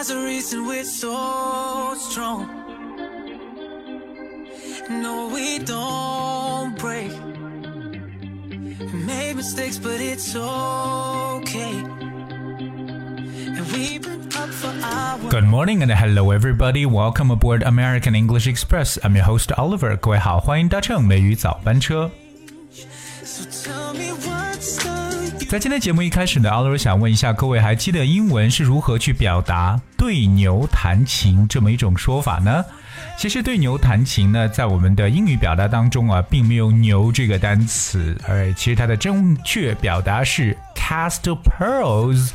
[0.00, 2.48] There's a reason we're so strong.
[4.88, 7.12] No, we don't break.
[8.80, 11.84] We made mistakes, but it's okay.
[12.56, 15.30] And we've been up for hours.
[15.30, 16.86] Good morning and hello everybody.
[16.86, 18.98] Welcome aboard American English Express.
[19.04, 19.94] I'm your host Oliver.
[19.98, 22.10] 各位好，欢迎搭乘美语早班车。
[23.22, 23.79] So
[25.51, 32.63] 在今天节目一开始呢，Oliver 想问一下各位，还记得英文是如何去表达对牛弹琴这么一种说法呢？
[33.17, 42.29] 其实对牛弹琴呢，在我们的英语表达当中啊，并没有“牛”这个单词，而其实它的正确表达是 cast pearls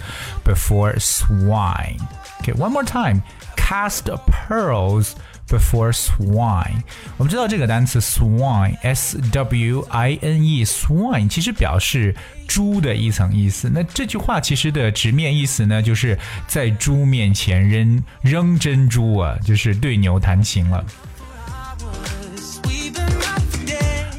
[0.45, 1.97] before swine。
[2.43, 3.23] Okay, one more time,
[3.57, 5.13] cast pearls
[5.49, 6.83] before swine。
[7.17, 12.15] 我们知道这个单词 swine，s w i n e，swine 其实表示
[12.47, 13.71] 猪的一层意思。
[13.73, 20.85] 那这句话其实的直面意思呢，就是在猪面前扔扔珍珠啊，就是对牛弹琴了。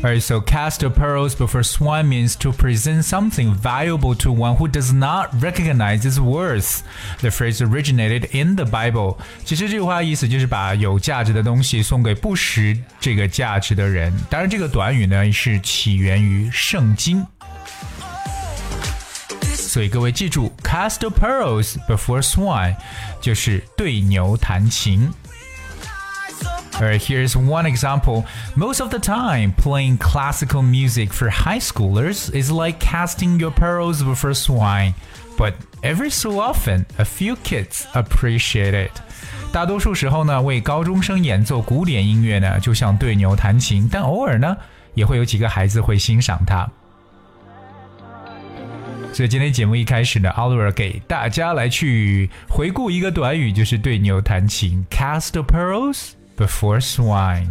[0.04, 4.66] Alright, so cast of pearls before swine means to present something valuable to one who
[4.66, 6.82] does not recognize its worth.
[7.20, 9.18] The phrase originated in the Bible.
[9.44, 14.12] 其实这句话意思就是把有价值的东西送给不识这个价值的人。
[14.28, 17.24] 当然，这个短语呢是起源于圣经。
[19.54, 22.74] 所以各位记住，cast of pearls before swine
[23.20, 25.08] 就是对牛弹琴。
[26.76, 28.24] Alright, here's one example.
[28.56, 34.02] Most of the time, playing classical music for high schoolers is like casting your pearls
[34.02, 34.94] before swine.
[35.36, 38.90] But every so often, a few kids appreciate it.
[39.52, 44.56] 大多数时候呢，为高中生演奏古典音乐呢，就像对牛弹琴，但偶尔呢，
[44.94, 46.68] 也会有几个孩子会欣赏它。
[49.12, 57.47] 所以今天节目一开始呢，Oliver 给大家来去回顾一个短语，就是对牛弹琴，cast the pearls Before swine。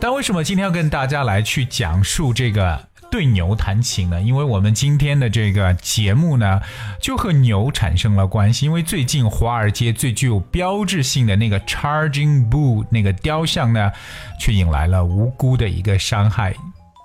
[0.00, 4.20] 但为什么今天要跟大家来去讲述这个对牛弹琴呢？
[4.20, 6.60] 因为我们今天的这个节目呢，
[7.00, 8.66] 就和牛产生了关系。
[8.66, 13.92] 因为最近华尔街最具有标志性的那个 Charging Bull 那个雕像呢，
[14.38, 16.54] 却引来了无辜的一个伤害。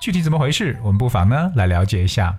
[0.01, 2.37] 具体怎么回事，我们不妨呢来了解一下。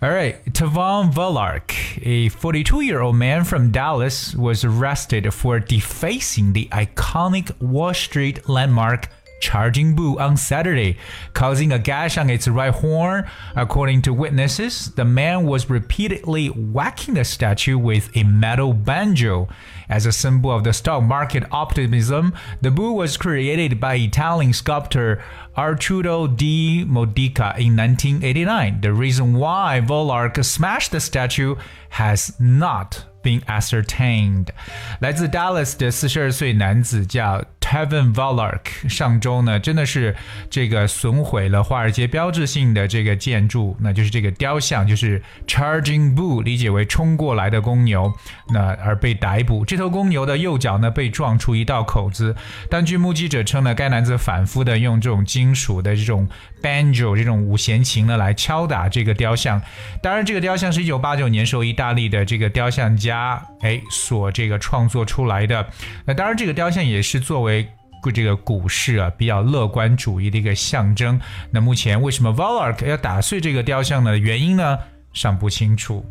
[0.00, 6.52] All right, Tavon Volark, a 42 year old man from Dallas, was arrested for defacing
[6.52, 9.08] the iconic Wall Street landmark
[9.40, 10.96] charging bull on Saturday,
[11.34, 13.28] causing a gash on its right horn.
[13.54, 19.48] According to witnesses, the man was repeatedly whacking the statue with a metal banjo.
[19.88, 25.22] As a symbol of the stock market optimism, the bull was created by Italian sculptor
[25.56, 28.80] Arturo di Modica in 1989.
[28.80, 31.56] The reason why Varlack smashed the statue
[31.90, 34.52] has not been ascertained.
[35.00, 40.14] 来自 Dallas 的四十二岁男子叫 Tevin Volark，上周呢真的是
[40.48, 48.12] 这个损毁了华尔街标志性的这个建筑，那就是这个雕像，就是 Charging Bull，理解为冲过来的公牛，
[48.50, 49.64] 那而被逮捕。
[49.64, 52.36] 这头公牛的右脚呢被撞出一道口子，
[52.70, 56.28] 但据目击者称呢，该男子反复的用这种金属的这种
[56.62, 59.60] banjo 这种五弦琴呢来敲打这个雕像。
[60.00, 65.66] 当然，这个雕像是一九八九年受意大利的这个雕像家哎所这个创作出来的。
[66.04, 67.68] 那当然，这个雕像也是作为
[68.14, 71.20] 这个股市啊比较乐观主义的一个象征。
[71.50, 74.78] 那目前为什么 Volark 要打碎这个雕像呢原因呢，
[75.12, 76.06] 尚不清楚。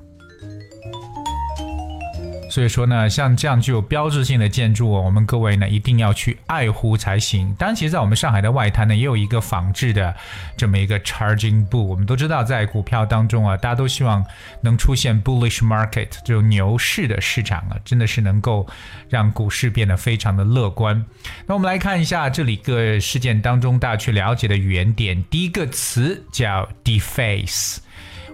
[2.56, 7.54] 所以说呢，像这样具有标志性的建筑，我们各位呢一定要去爱护才行。
[7.60, 10.16] 当然，其实，在我们上海的外滩呢，也有一个仿制的
[10.56, 11.84] 这么一个 Charging b o o。
[11.84, 14.26] 我们都知道，在股票当中啊，大家都希望
[14.62, 18.66] 能出现 bullish market 这种牛市的市场啊，真的是能够
[19.10, 21.06] 让股市变得非常的乐观。
[21.46, 27.80] 那我们来看一下这里个事件当中大家去了解的语言点，第一个词叫 deface。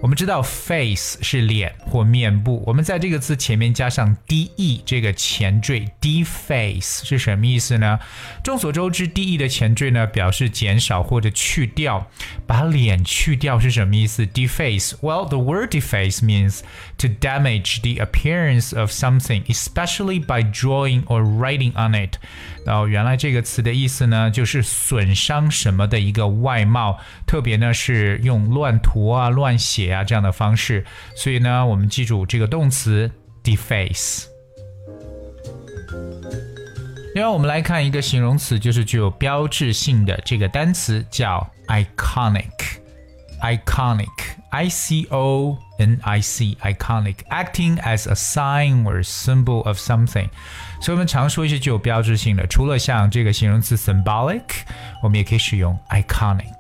[0.01, 8.00] 我们知道 face 是脸或面部，我们在这个字前面加上 de 这个前缀，deface 是什么意思呢？
[8.44, 12.07] 众所周知，de 的前缀呢表示减少或者去掉，
[12.48, 16.62] 把脸去掉是什么意思？deface well the word deface means
[16.98, 22.15] to damage the appearance of something, especially by drawing or writing on it。
[22.65, 30.84] 哦，原来这个词的意思呢，就是损伤什么的一个外貌，特别呢是用乱涂啊、乱写啊这样的方式。
[31.14, 33.11] 所以呢，我们记住这个动词
[33.43, 34.25] deface。
[37.14, 42.50] 另外，我们来看一个形容词，就是具有标志性的这个单词叫 iconic。
[43.43, 50.28] iconic，I C O N I C，iconic，acting as a sign or symbol of something。
[50.81, 54.43] 所以我们常说一些具有标志性的，除了像这个形容词 symbolic，
[55.02, 56.55] 我们也可以使用 iconic。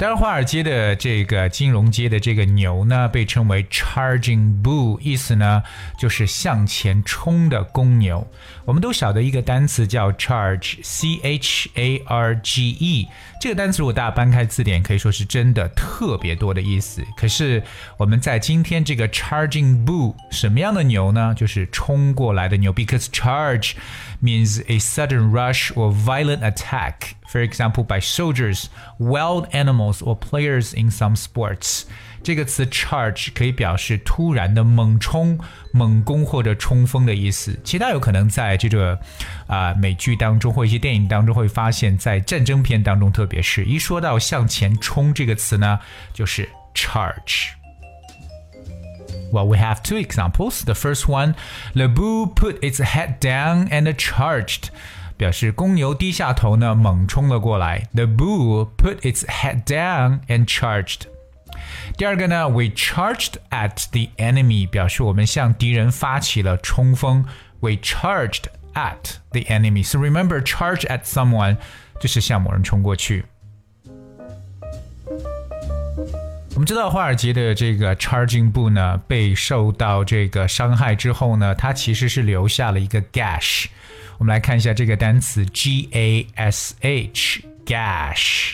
[0.00, 5.60] 当然，华尔街的这个金融街的这个牛呢，被称为 charging bull，意思呢
[5.98, 8.24] 就是向前冲的公牛。
[8.64, 13.08] 我们都晓得一个单词叫 charge，c h a r g e。
[13.40, 17.02] 这个单词如果大家搬开字典，可以说是真的特别多的意思。
[17.16, 17.60] 可是
[17.96, 21.34] 我们在今天这个 charging bull，什么样的牛呢？
[21.36, 23.72] 就是冲过来的牛，because charge
[24.21, 27.15] means a sudden rush or violent attack.
[27.27, 28.65] For example, by soldiers,
[28.99, 31.83] wild animals, or players in some sports.
[32.21, 35.37] 这个词 charge 可以表示突然的猛冲、
[35.73, 37.59] 猛攻或者冲锋的意思。
[37.65, 38.93] 其他有可能在这个
[39.45, 45.79] 啊、呃、美剧当中或一些电影当中会发现，在战争片当中，特别是一说到向前冲这个词呢，
[46.13, 47.49] 就是 charge。
[49.31, 50.63] Well, we have two examples.
[50.63, 51.35] The first one,
[51.73, 54.69] the bull put its head down and charged.
[55.17, 57.87] 表示公牛低下头呢，猛冲了过来。
[57.93, 61.07] The bull put its head down and charged.
[61.97, 67.25] 第二个呢，we charged at the enemy，表示我们向敌人发起了冲锋。
[67.59, 69.85] We charged at the enemy.
[69.85, 71.57] So remember, charge at someone
[71.99, 73.25] 就是向某人冲过去。
[76.57, 83.65] 我们知道华尔街的这个 charging 部呢，被受到这个伤害之后呢，它其实是留下了一个 gash。
[84.19, 88.53] 我们来看一下这个单词 g a s h gash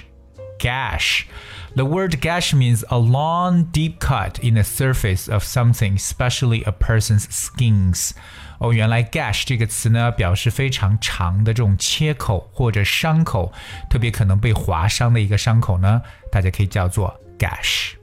[0.58, 6.72] gash。The word gash means a long, deep cut in the surface of something, especially a
[6.72, 8.12] person's skins.
[8.60, 13.52] 哦，原来 gash 这个词呢，表示非常长的这种切口或者伤口，
[13.90, 16.02] 特别可能被划伤的一个伤口呢，
[16.32, 17.14] 大家可以叫做
[17.44, 17.94] gash。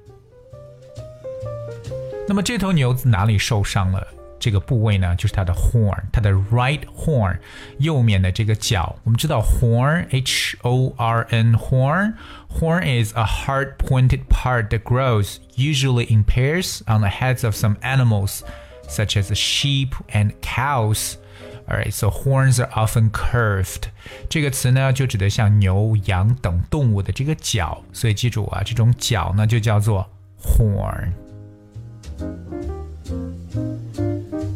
[2.29, 4.06] 那么这头牛子哪里受伤了？
[4.38, 7.38] 这个部位呢，就是它的 horn，它的 right horn，
[7.79, 8.94] 右面的这个角。
[9.03, 16.82] 我们知道 horn，h o r n horn，horn is a hard pointed part that grows usually in pairs
[16.87, 18.43] on the heads of some animals,
[18.87, 21.17] such as sheep and cows.
[21.70, 23.88] Alright, so horns are often curved.
[24.29, 30.08] 这个词呢，就指的像牛、羊等动物的这个角，所以记住啊，这种角呢就叫做
[30.41, 31.11] horn。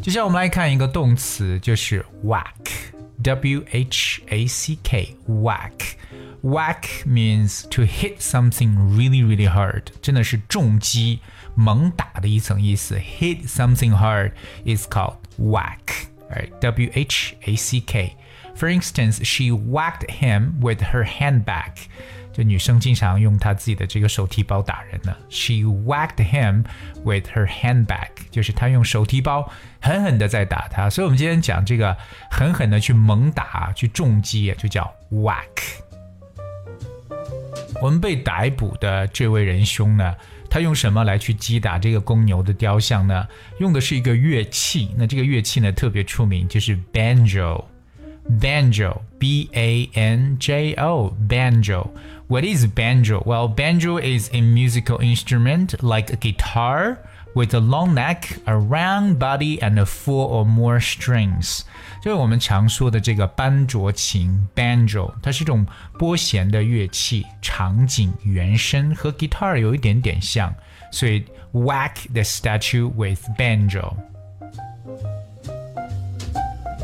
[0.01, 11.19] 接下来我们来看一个动词，就是 whack，w h a c k，whack。Whack means to hit something really, really hard，真的是重击、
[11.53, 12.97] 猛打的一层意思。
[12.97, 14.31] Hit something hard
[14.65, 16.07] is called whack.
[16.30, 16.50] Right?
[16.60, 18.16] W H A C K.
[18.56, 21.72] For instance, she whacked him with her handbag.
[22.32, 25.16] 就女生经常用她自己的这个手提包打人呢。
[25.30, 26.64] She whacked him
[27.04, 29.50] with her handbag，就是她用手提包
[29.80, 30.90] 狠狠的在打他。
[30.90, 31.96] 所以我们今天讲这个
[32.30, 35.44] 狠狠的去猛打、去重击，就叫 whack。
[37.80, 40.14] 我们被逮捕的这位仁兄呢，
[40.56, 43.28] 他用什么来去击打这个公牛的雕像呢？
[43.60, 44.88] 用的是一个乐器。
[44.96, 47.62] 那这个乐器呢，特别出名，就是 banjo。
[48.40, 51.90] banjo, B A N J O, banjo.
[52.27, 53.23] What is banjo?
[53.25, 56.97] Well, banjo is a musical instrument like a guitar
[57.35, 61.61] with a long neck, a round body, and four or more strings.
[62.01, 65.65] 就是我们常说的这个班卓琴 （banjo），它是一种
[65.99, 70.53] 拨弦的乐器，长颈原声和 guitar 有一点点像，
[70.91, 73.93] 所以 whack the statue with banjo。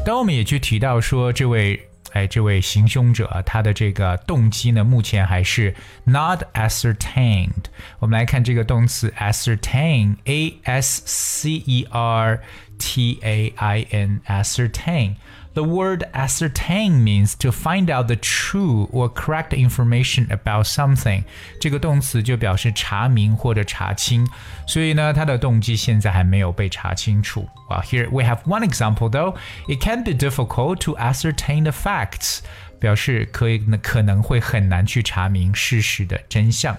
[0.06, 7.65] 当我们也去提到说，这位 哎，这位行凶者他的这个动机呢，目前还是 not ascertained。
[7.99, 12.41] 我们来看这个动词 ascertain，a s c e r
[12.79, 15.15] t a i n，ascertain。
[15.54, 21.24] The word ascertain means to find out the true or correct information about something。
[21.60, 24.28] 这个动词就表示查明或者查清，
[24.68, 27.50] 所以呢，它的动机现在还没有被查清楚。
[27.70, 29.36] Well, here we have one example though.
[29.68, 32.42] It can be difficult to ascertain the facts.
[32.80, 36.78] 表示可以可能会很难去查明事实的真相。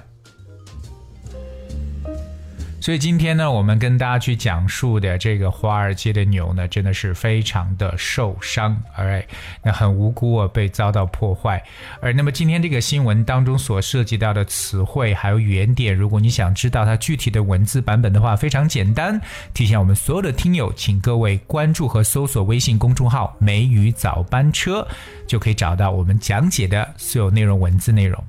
[2.83, 9.23] 所以今天呢，我们跟大家去讲述的这个华尔街的牛呢，真的是非常的受伤，All right，
[9.61, 11.63] 那很无辜啊，被遭到破坏。
[12.01, 19.17] 而那么今天这个新闻当中所涉及到的词汇还有语言点，如果你想知道它具体的文字版本的话，非常简单，
[19.53, 24.85] 提醒我们所有的听友，请各位关注和搜索微信公众号“梅雨早班车”，
[25.25, 28.21] 就可以找到我们讲解的所有内容文字内容。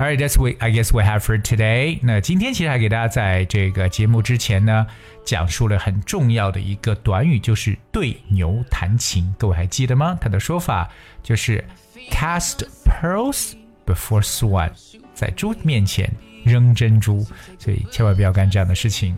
[0.00, 0.56] All right, that's we.
[0.60, 1.98] I guess we have for today.
[2.02, 4.86] 那今天其实还给大家在这个节目之前呢，
[5.26, 9.30] 讲述了很重要的一个短语，就是对牛弹琴。
[9.38, 10.16] 各位还记得吗？
[10.18, 10.88] 它的说法
[11.22, 11.62] 就是
[12.10, 13.52] cast pearls
[13.84, 14.70] before swan，
[15.12, 16.10] 在猪面前
[16.46, 17.22] 扔珍珠，
[17.58, 19.14] 所以千万不要干这样的事情。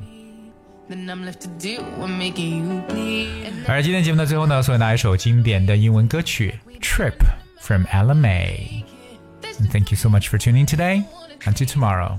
[3.68, 7.12] 而今天节目的最后呢，送给大家一首经典的英文歌曲《Trip》
[7.60, 8.82] from Ella May。
[9.62, 11.06] And thank you so much for tuning today.
[11.46, 12.18] Until tomorrow.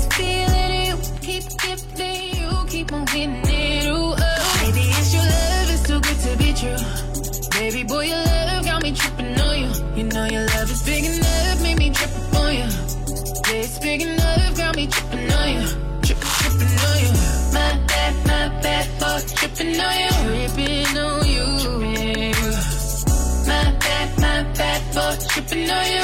[2.93, 3.05] oh.
[4.61, 7.59] Maybe it's your love, it's too good to be true.
[7.59, 9.69] Baby boy, your love got me tripping on you.
[9.95, 12.67] You know your love is big enough, made me trip on you.
[13.47, 15.67] Yeah, it's big enough, got me tripping on you.
[16.03, 17.11] Trip, tripping on you.
[17.53, 20.11] My bad, my bad for tripping on you.
[20.55, 21.45] Tripping on you.
[23.47, 26.00] My bad, my bad for tripping on you.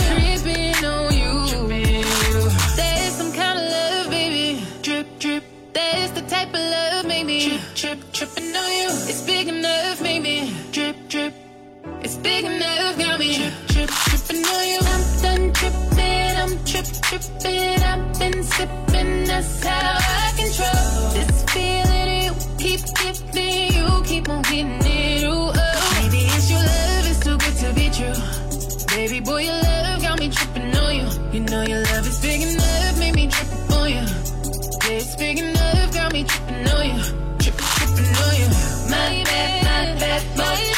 [35.18, 37.04] Big enough, got me tripping on you.
[37.40, 38.48] Trip, tripping on you.
[38.90, 40.77] My bad, my bad, my